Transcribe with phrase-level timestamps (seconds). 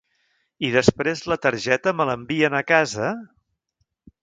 [0.69, 3.13] I després la targeta me l'envien a casa?